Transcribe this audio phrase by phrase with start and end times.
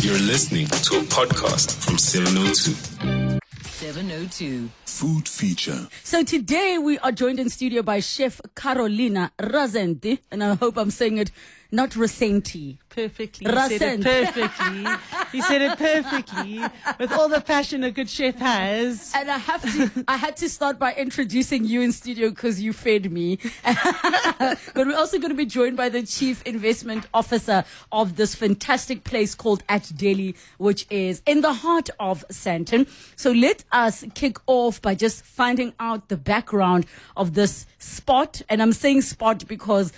[0.00, 3.40] You're listening to a podcast from 702.
[3.62, 4.68] 702.
[4.84, 5.88] Food feature.
[6.04, 10.90] So today we are joined in studio by Chef Carolina Razenti, and I hope I'm
[10.92, 11.30] saying it
[11.70, 12.78] not Rasenti.
[12.88, 13.46] perfectly.
[13.46, 14.86] He said it perfectly.
[15.32, 16.60] he said it perfectly
[16.98, 19.12] with all the passion a good chef has.
[19.14, 22.72] And I have to, I had to start by introducing you in studio because you
[22.72, 23.38] fed me.
[23.64, 29.04] but we're also going to be joined by the chief investment officer of this fantastic
[29.04, 32.88] place called At Deli, which is in the heart of Sandton.
[33.16, 38.40] So let us kick off by just finding out the background of this spot.
[38.48, 39.92] And I'm saying spot because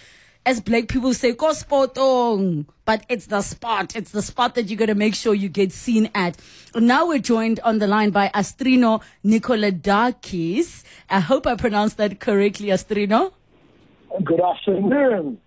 [0.46, 3.94] as black people say, go spotong, but it's the spot.
[3.94, 6.36] It's the spot that you're going to make sure you get seen at.
[6.74, 10.82] Now we're joined on the line by Astrino Nicoladakis.
[11.08, 13.32] I hope I pronounced that correctly, Astrino.
[14.24, 15.38] Good afternoon.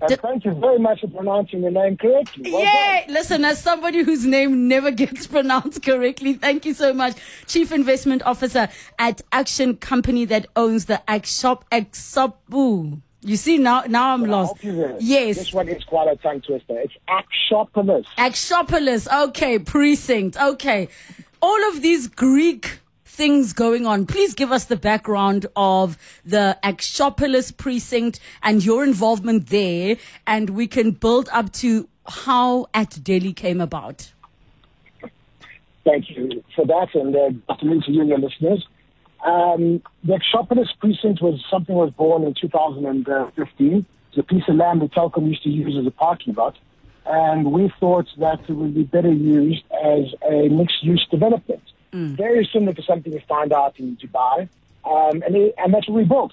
[0.00, 2.52] And D- thank you very much for pronouncing the name correctly.
[2.52, 3.06] Well Yay!
[3.08, 7.16] Listen, as somebody whose name never gets pronounced correctly, thank you so much.
[7.46, 13.00] Chief Investment Officer at Action Company that owns the Axshop Axopu.
[13.24, 14.24] You see, now now I'm.
[14.24, 14.60] Lost.
[14.60, 14.96] help you there.
[15.00, 15.36] Yes.
[15.36, 16.78] This one is quite a tongue twister.
[16.78, 18.04] It's Axopolis.
[18.18, 19.08] Axopolis.
[19.28, 19.58] Okay.
[19.58, 20.36] Precinct.
[20.40, 20.88] Okay.
[21.40, 24.06] All of these Greek things going on.
[24.06, 30.66] Please give us the background of the Axopolis precinct and your involvement there, and we
[30.66, 34.12] can build up to how At Delhi came about.
[35.84, 38.66] Thank you for that, and uh, good afternoon to you and your listeners.
[39.24, 43.86] Um, the Axopolis precinct was something was born in 2015.
[44.08, 46.56] It's a piece of land that Telkom used to use as a parking lot,
[47.06, 51.62] and we thought that it would be better used as a mixed-use development,
[52.16, 54.48] very similar to something you find out in Dubai,
[54.84, 56.32] um, and, it, and that's what we built.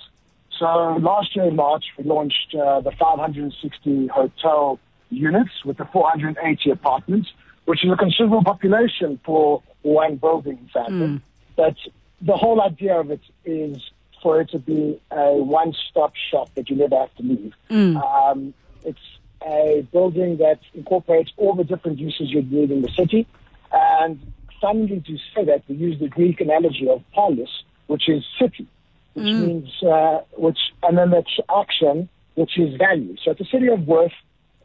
[0.60, 0.66] So
[1.02, 7.30] last year in March, we launched uh, the 560 hotel units with the 480 apartments,
[7.66, 11.22] which is a considerable population for one building in Sandton.
[11.56, 11.76] But
[12.22, 13.78] the whole idea of it is
[14.22, 17.54] for it to be a one-stop shop that you never have to leave.
[17.98, 18.54] Um,
[18.84, 19.00] it's
[19.46, 23.26] a building that incorporates all the different uses you'd need in the city.
[23.72, 24.20] And
[24.62, 27.50] funnily to say that, we use the Greek analogy of polis,
[27.88, 28.68] which is city,
[29.14, 33.16] which means, uh, which, and then that's action, which is value.
[33.24, 34.14] So it's a city of worth.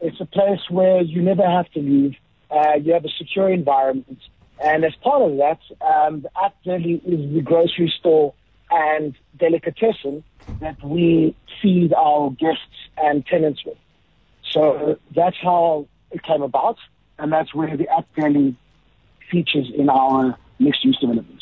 [0.01, 2.15] It's a place where you never have to leave.
[2.51, 4.19] Uh, you have a secure environment.
[4.63, 8.33] And as part of that, um, the App Deli is the grocery store
[8.71, 10.23] and delicatessen
[10.59, 12.61] that we feed our guests
[12.97, 13.77] and tenants with.
[14.51, 16.77] So that's how it came about,
[17.19, 18.55] and that's where the App Deli
[19.29, 21.36] features in our mixed-use development.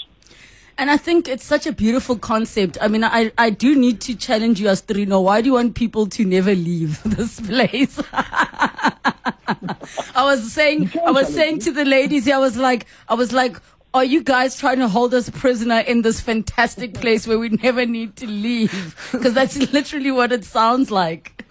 [0.78, 2.78] And I think it's such a beautiful concept.
[2.82, 5.24] I mean, I, I do need to challenge you, Astrino.
[5.24, 8.02] Why do you want people to never leave this place?
[8.14, 13.58] I was saying, I was saying to the ladies, I was like, I was like,
[13.94, 17.86] are you guys trying to hold us prisoner in this fantastic place where we never
[17.86, 19.10] need to leave?
[19.14, 21.46] Because that's literally what it sounds like.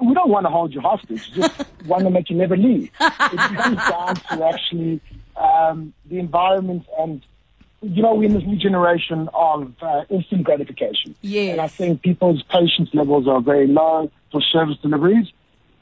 [0.00, 2.90] we don't want to hold you hostage, just want to make you never leave.
[2.98, 5.00] It comes down to actually
[5.36, 7.22] um, the environment and,
[7.84, 11.14] you know, we're in this new generation of uh, instant gratification.
[11.22, 11.52] Yes.
[11.52, 15.26] And I think people's patience levels are very low for service deliveries.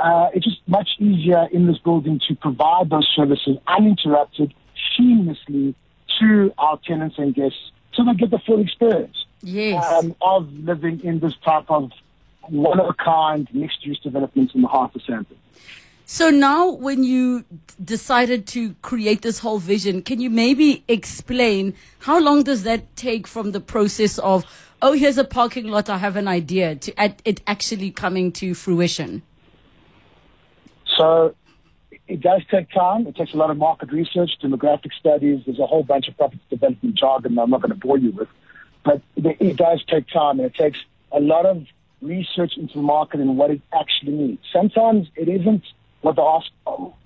[0.01, 4.53] Uh, it's just much easier in this building to provide those services uninterrupted,
[4.99, 5.75] seamlessly
[6.21, 9.85] to our tenants and guests so they get the full experience Yes.
[9.85, 11.91] um, of living in this type of
[12.49, 15.37] one of a kind mixed use development in the heart of Sandton.
[16.05, 17.45] So now, when you
[17.83, 23.27] decided to create this whole vision, can you maybe explain how long does that take
[23.27, 24.45] from the process of,
[24.83, 26.93] oh, here's a parking lot, I have an idea, to
[27.25, 29.23] it actually coming to fruition?
[30.97, 31.35] So
[32.09, 33.07] it does take time.
[33.07, 35.43] It takes a lot of market research, demographic studies.
[35.47, 38.11] There's a whole bunch of property development jargon that I'm not going to bore you
[38.11, 38.29] with.
[38.85, 40.79] But it, it does take time and it takes
[41.11, 41.65] a lot of
[42.03, 44.43] research into the market and what it actually needs.
[44.53, 45.63] Sometimes it isn't
[46.03, 46.51] what the ask,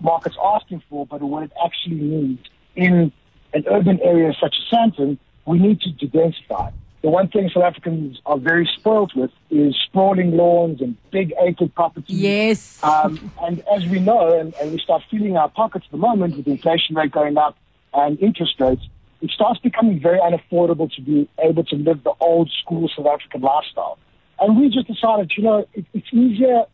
[0.00, 3.12] market's asking for, but what it actually needs in
[3.54, 6.72] an urban area such as Sandton, we need to densify.
[7.02, 11.68] The one thing South Africans are very spoiled with is sprawling lawns and big acre
[11.68, 12.18] properties.
[12.18, 12.82] Yes.
[12.82, 16.36] Um, and as we know, and, and we start feeling our pockets at the moment
[16.36, 17.56] with the inflation rate going up
[17.94, 18.82] and interest rates,
[19.20, 23.40] it starts becoming very unaffordable to be able to live the old school South African
[23.42, 23.98] lifestyle.
[24.40, 26.64] And we just decided, you know, it, it's easier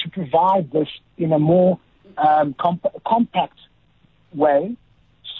[0.00, 1.78] to provide this in a more
[2.16, 3.58] um, comp- compact
[4.34, 4.76] way,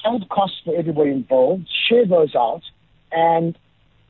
[0.02, 2.62] save costs for everybody involved, share those out,
[3.12, 3.56] and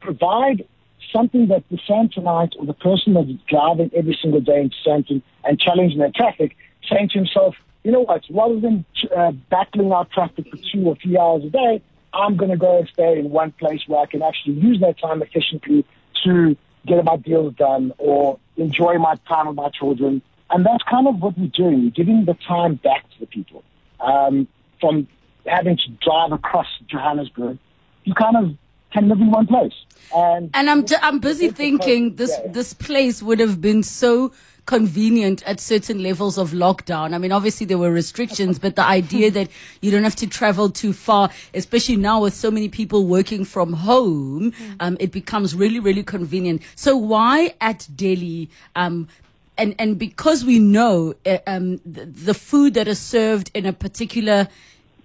[0.01, 0.67] provide
[1.13, 5.59] something that the Sandtonite or the person that's driving every single day into Sandton and
[5.59, 6.57] challenging their traffic,
[6.91, 7.55] saying to himself,
[7.85, 8.85] you know what, rather than
[9.17, 12.79] uh, battling our traffic for two or three hours a day, I'm going to go
[12.79, 15.85] and stay in one place where I can actually use that time efficiently
[16.25, 16.57] to
[16.87, 20.23] get my deals done or enjoy my time with my children.
[20.51, 23.63] And that's kind of what we're doing, giving the time back to the people.
[24.01, 24.49] Um,
[24.81, 25.09] from
[25.47, 27.59] having to drive across Johannesburg,
[28.05, 28.57] you kind of
[28.93, 29.73] can live in one place.
[30.15, 32.51] And, And I'm, ju- I'm busy thinking this, yeah.
[32.51, 34.33] this place would have been so
[34.65, 37.15] convenient at certain levels of lockdown.
[37.15, 39.49] I mean, obviously there were restrictions, but the idea that
[39.81, 43.73] you don't have to travel too far, especially now with so many people working from
[43.73, 46.63] home, um, it becomes really, really convenient.
[46.75, 48.51] So why at Deli?
[48.77, 49.09] Um,
[49.59, 53.73] and, and because we know uh, um, the, the food that is served in a
[53.73, 54.49] particular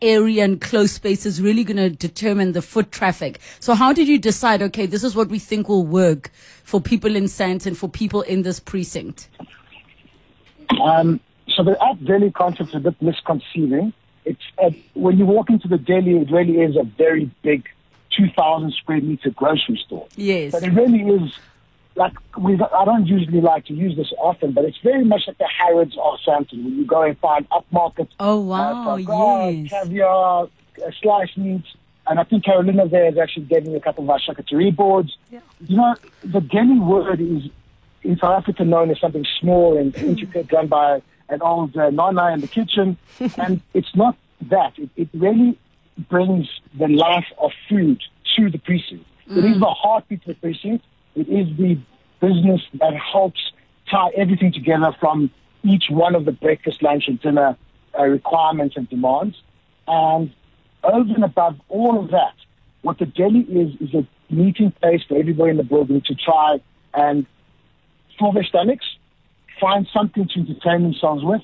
[0.02, 3.40] area and close space is really going to determine the foot traffic.
[3.60, 6.30] So how did you decide, okay, this is what we think will work
[6.64, 9.30] for people in Sant and for people in this precinct?
[10.82, 11.20] Um,
[11.50, 13.94] so the app Deli concept is a bit misconceiving.
[14.26, 17.68] It's uh, when you walk into the Deli, it really is a very big,
[18.16, 20.08] 2,000 square meter grocery store.
[20.16, 20.52] Yes.
[20.52, 21.34] But it really is
[21.96, 22.54] like we.
[22.54, 25.96] I don't usually like to use this often, but it's very much like the Harrods
[25.98, 28.08] or Sandton, when you go and find upmarket.
[28.20, 29.70] Oh, wow, uh, gras, yes.
[29.70, 31.68] caviar, uh, sliced meats,
[32.08, 35.16] and I think Carolina there is actually getting a couple of our charcuterie boards.
[35.32, 35.40] Yeah.
[35.68, 37.44] You know, the Deli word is
[38.02, 42.34] in South Africa known as something small and intricate, done by an old uh, nana
[42.34, 42.98] in the kitchen,
[43.38, 44.18] and it's not
[44.50, 44.78] that.
[44.78, 45.58] It, it really
[46.10, 48.02] brings the life of food
[48.36, 49.06] to the precinct.
[49.28, 50.86] It is the heartbeat of the precinct.
[51.16, 51.78] It is the
[52.20, 53.40] business that helps
[53.90, 55.32] tie everything together from
[55.64, 57.58] each one of the breakfast, lunch, and dinner
[57.98, 59.36] uh, requirements and demands.
[59.88, 60.34] And
[60.84, 62.34] over and above all of that,
[62.82, 66.60] what the deli is is a meeting place for everybody in the building to try
[66.94, 67.26] and
[68.20, 68.86] fill their stomachs,
[69.60, 71.42] find something to entertain themselves with,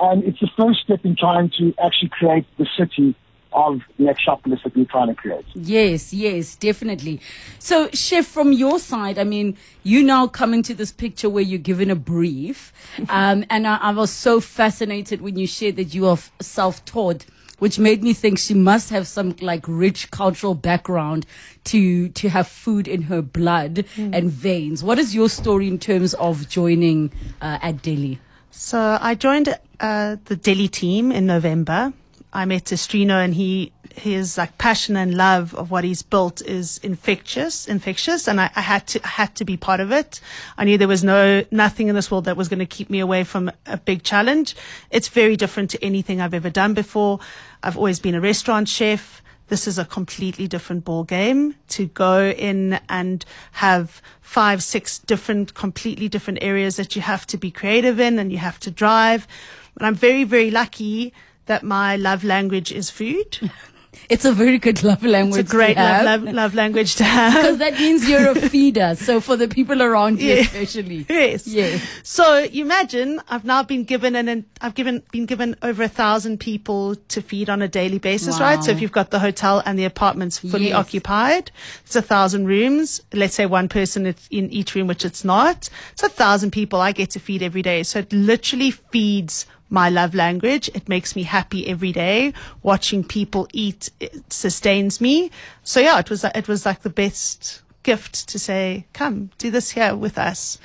[0.00, 3.14] and it's the first step in trying to actually create the city
[3.54, 5.44] of Axopolis that we're trying to create.
[5.54, 7.20] Yes, yes, definitely.
[7.58, 11.58] So, Chef, from your side, I mean, you now come into this picture where you're
[11.58, 12.72] given a brief.
[13.08, 17.26] Um, and I, I was so fascinated when you shared that you are self taught.
[17.58, 21.26] Which made me think she must have some like rich cultural background
[21.64, 24.82] to to have food in her blood and veins.
[24.82, 28.18] What is your story in terms of joining uh, at Deli?
[28.50, 31.92] So I joined uh, the Deli team in November.
[32.32, 36.78] I met Estrino and he his like passion and love of what he's built is
[36.82, 40.20] infectious, infectious, and I, I had to I had to be part of it.
[40.56, 43.00] I knew there was no nothing in this world that was going to keep me
[43.00, 44.56] away from a big challenge.
[44.90, 47.20] It's very different to anything I've ever done before.
[47.62, 49.22] I've always been a restaurant chef.
[49.48, 55.52] This is a completely different ball game to go in and have five, six different,
[55.52, 59.26] completely different areas that you have to be creative in and you have to drive.
[59.74, 61.12] But I'm very, very lucky
[61.46, 63.50] that my love language is food.
[64.08, 65.40] It's a very good love language.
[65.40, 67.34] It's a great love, love, love language to have.
[67.42, 68.94] Because that means you're a feeder.
[68.96, 70.40] So for the people around you, Yeah.
[70.40, 71.06] especially.
[71.08, 71.46] Yes.
[71.46, 71.82] Yes.
[72.02, 75.88] So you imagine I've now been given an, an I've given been given over a
[75.88, 78.62] thousand people to feed on a daily basis, right?
[78.64, 80.76] So if you've got the hotel and the apartments fully Yes.
[80.76, 81.50] occupied,
[81.84, 83.02] it's a thousand rooms.
[83.12, 85.68] Let's say one person is in each room, which it's not.
[85.92, 87.82] It's a thousand people I get to feed every day.
[87.82, 90.70] So it literally feeds my love language.
[90.74, 92.34] It makes me happy every day.
[92.62, 95.30] Watching people eat it sustains me.
[95.64, 99.70] So yeah, it was it was like the best gift to say, come do this
[99.72, 100.58] here with us.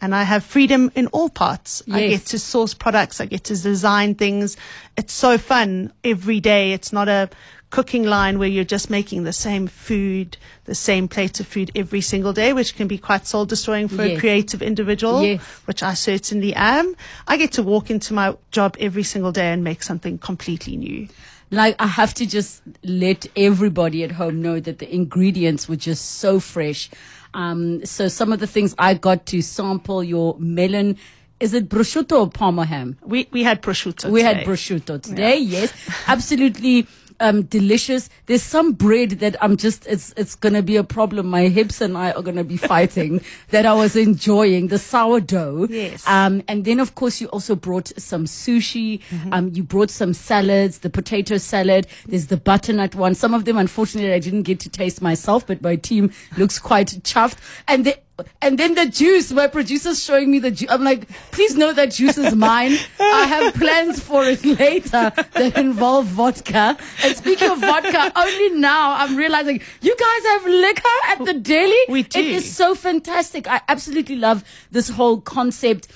[0.00, 1.82] And I have freedom in all parts.
[1.92, 3.20] I get to source products.
[3.20, 4.56] I get to design things.
[4.96, 6.72] It's so fun every day.
[6.72, 7.30] It's not a
[7.72, 10.36] cooking line where you're just making the same food,
[10.66, 14.04] the same plate of food every single day, which can be quite soul destroying for
[14.04, 14.16] Yes.
[14.16, 15.40] a creative individual, Yes.
[15.64, 16.94] which I certainly am.
[17.26, 21.08] I get to walk into my job every single day and make something completely new.
[21.50, 26.04] Like, I have to just let everybody at home know that the ingredients were just
[26.20, 26.90] so fresh.
[27.34, 30.98] Um, so some of the things I got to sample your melon.
[31.40, 32.96] Is it prosciutto or parma ham?
[33.02, 34.10] We, we had prosciutto.
[34.10, 35.38] We had prosciutto today.
[35.38, 35.72] Yes,
[36.06, 36.86] absolutely
[37.22, 38.10] um, delicious.
[38.26, 41.26] There's some bread that I'm just it's it's gonna be a problem.
[41.28, 43.20] My hips and I are gonna be fighting.
[43.50, 45.68] that I was enjoying the sourdough.
[45.70, 46.06] Yes.
[46.06, 49.00] Um, and then of course you also brought some sushi.
[49.32, 51.86] Um, you brought some salads, the potato salad.
[52.06, 53.14] There's the butternut one.
[53.14, 56.88] Some of them, unfortunately, I didn't get to taste myself, but my team looks quite
[57.02, 57.38] chuffed.
[57.68, 57.96] And the
[58.40, 60.70] and then the juice, my producer's showing me the juice.
[60.70, 62.76] I'm like, please know that juice is mine.
[62.98, 66.76] I have plans for it later that involve vodka.
[67.02, 71.76] And speaking of vodka, only now I'm realizing you guys have liquor at the deli.
[71.88, 72.18] We do.
[72.18, 73.46] It is so fantastic.
[73.48, 75.88] I absolutely love this whole concept.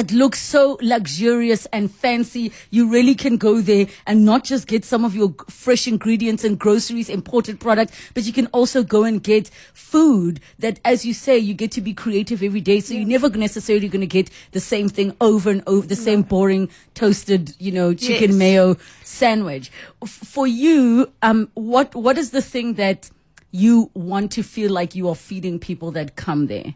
[0.00, 2.52] It looks so luxurious and fancy.
[2.70, 6.58] You really can go there and not just get some of your fresh ingredients and
[6.58, 11.36] groceries, imported products, but you can also go and get food that, as you say,
[11.36, 12.80] you get to be creative every day.
[12.80, 16.22] So you're never necessarily going to get the same thing over and over, the same
[16.22, 18.38] boring toasted, you know, chicken Yes.
[18.38, 19.70] mayo sandwich.
[20.06, 23.10] For you, um, what, what is the thing that
[23.50, 26.74] you want to feel like you are feeding people that come there?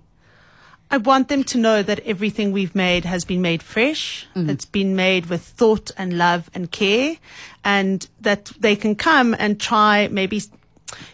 [0.90, 4.26] I want them to know that everything we've made has been made fresh.
[4.36, 4.50] Mm-hmm.
[4.50, 7.16] It's been made with thought and love and care,
[7.64, 10.42] and that they can come and try maybe.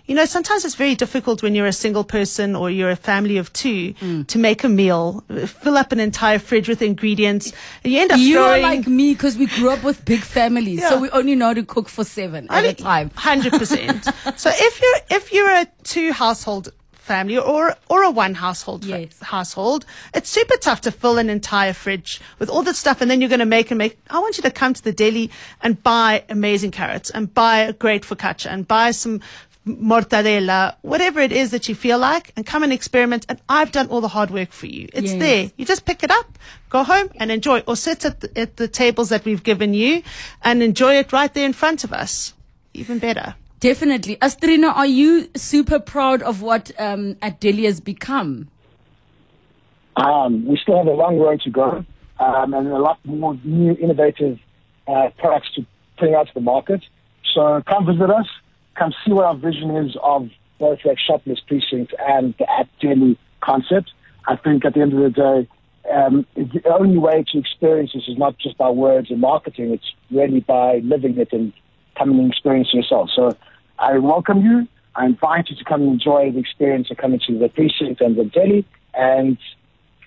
[0.04, 3.38] You know, sometimes it's very difficult when you're a single person or you're a family
[3.38, 4.26] of two mm.
[4.26, 8.18] to make a meal, fill up an entire fridge with ingredients, and you end up
[8.18, 8.62] You are throwing.
[8.62, 11.62] like me because we grew up with big families, so we only know how to
[11.62, 13.10] cook for seven at a time.
[13.14, 14.06] Hundred percent.
[14.36, 16.70] So if you're if you're a two household
[17.10, 17.62] family or
[17.92, 19.14] or a one household Yes.
[19.36, 19.80] household,
[20.16, 23.34] it's super tough to fill an entire fridge with all this stuff, and then you're
[23.36, 23.94] going to make and make.
[24.16, 25.26] I want you to come to the deli
[25.64, 29.16] and buy amazing carrots and buy a great focaccia and buy some
[29.66, 33.22] mortadella, whatever it is that you feel like, and come and experiment.
[33.28, 34.84] And I've done all the hard work for you.
[34.98, 35.20] It's Yes.
[35.24, 35.42] there.
[35.56, 36.28] You just pick it up,
[36.76, 40.02] go home and enjoy, or sit at the, at the tables that we've given you
[40.46, 42.34] and enjoy it right there in front of us.
[42.72, 43.34] Even better.
[43.60, 44.16] Definitely.
[44.16, 48.48] Astrina, are you super proud of what um, has become?
[49.96, 51.84] Um, we still have a long road to go
[52.18, 54.38] um, and a lot more new innovative
[54.88, 55.66] uh, products to
[55.98, 56.82] bring out to the market.
[57.34, 58.26] So come visit us.
[58.76, 63.18] Come see what our vision is of both that shopless precinct and the at Deli
[63.42, 63.90] concept.
[64.26, 65.48] I think at the end of the day,
[65.92, 69.72] um, the only way to experience this is not just by words and marketing.
[69.72, 71.52] It's really by living it and
[71.98, 73.10] coming and experiencing yourself.
[73.14, 73.36] So
[73.80, 74.68] I welcome you.
[74.94, 78.14] I invite you to come and enjoy the experience of coming to the precinct and
[78.14, 78.66] the Deli.
[78.92, 79.38] And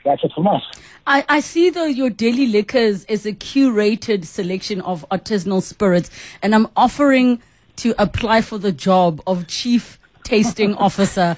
[0.06, 0.62] that's it from us.
[1.08, 6.12] I, I see though your daily liquors is a curated selection of artisanal spirits,
[6.42, 7.42] and I'm offering
[7.78, 11.38] to apply for the job of chief tasting officer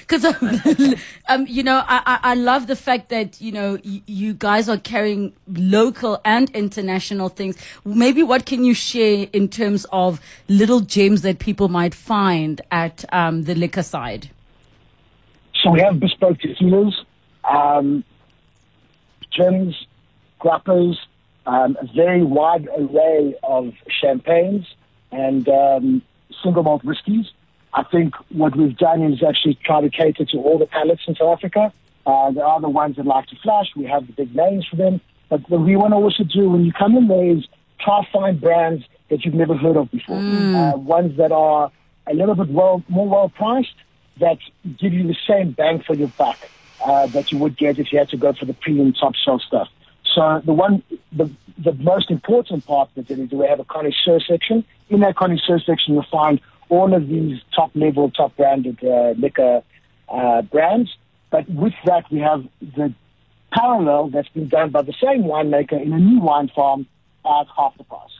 [0.00, 0.24] because
[1.28, 4.68] um, you know I, I I love the fact that you know y- you guys
[4.68, 7.56] are carrying local and international things.
[7.84, 13.04] Maybe what can you share in terms of little gems that people might find at
[13.12, 14.30] um, the liquor side?
[15.62, 16.94] So we have bespoke tequilas,
[17.44, 18.04] um,
[19.30, 19.74] gins,
[20.40, 20.96] grappas,
[21.46, 24.66] um, a very wide array of champagnes
[25.10, 26.02] and um,
[26.42, 27.26] single malt whiskies.
[27.74, 31.14] I think what we've done is actually try to cater to all the palates in
[31.16, 31.72] South Africa.
[32.06, 33.66] Uh, there are the ones that like to flash.
[33.76, 35.00] We have the big names for them.
[35.28, 37.46] But what we want to also do when you come in there is
[37.80, 40.16] try to find brands that you've never heard of before.
[40.16, 41.70] Uh, ones that are
[42.06, 43.74] a little bit well, more well priced
[44.20, 44.38] that
[44.78, 46.38] give you the same bang for your buck
[46.84, 49.42] uh, that you would get if you had to go for the premium top shelf
[49.42, 49.68] stuff.
[50.18, 50.82] So the one,
[51.12, 54.64] the the most important part of it is we have a connoisseur section.
[54.90, 59.62] In that connoisseur section, you'll find all of these top level, top branded uh, liquor
[60.08, 60.90] uh, brands.
[61.30, 62.92] But with that, we have the
[63.52, 66.86] parallel that's been done by the same winemaker in a new wine farm
[67.24, 68.16] at half the price.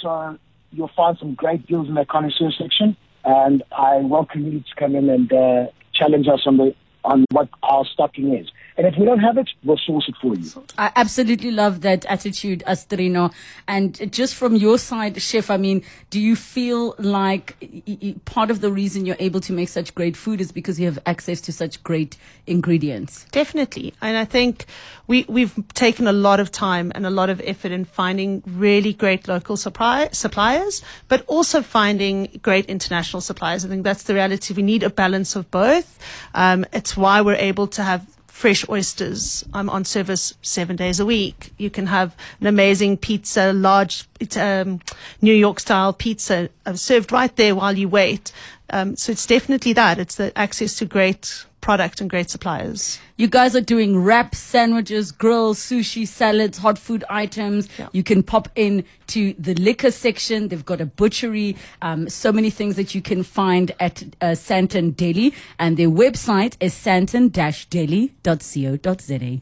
[0.00, 0.38] So
[0.72, 4.94] you'll find some great deals in that connoisseur section, and I welcome you to come
[4.94, 8.48] in and uh, challenge us on the on what our stocking is.
[8.76, 10.64] And if we don't have it, we'll source it for you.
[10.78, 13.32] I absolutely love that attitude, Astrino.
[13.68, 18.50] And just from your side, Chef, I mean, do you feel like y- y- part
[18.50, 21.40] of the reason you're able to make such great food is because you have access
[21.42, 23.26] to such great ingredients?
[23.32, 23.94] Definitely.
[24.00, 24.66] And I think
[25.06, 28.92] we, we've taken a lot of time and a lot of effort in finding really
[28.92, 33.64] great local supply, suppliers, but also finding great international suppliers.
[33.64, 34.54] I think that's the reality.
[34.54, 35.98] We need a balance of both.
[36.34, 39.44] Um, it's why we're able to have fresh oysters.
[39.52, 41.52] I'm on service seven days a week.
[41.58, 44.80] You can have an amazing pizza, large um,
[45.20, 48.32] New York style pizza uh, served right there while you wait.
[48.70, 49.98] Um, so it's definitely that.
[49.98, 52.98] It's the access to great product and great suppliers.
[53.16, 57.68] You guys are doing wraps, sandwiches, grills, sushi, salads, hot food items.
[57.78, 57.88] Yeah.
[57.92, 60.48] You can pop in to the liquor section.
[60.48, 64.96] They've got a butchery, um, so many things that you can find at uh, Sandton
[64.96, 65.34] Deli.
[65.58, 69.38] And their website is santon-deli.co.za.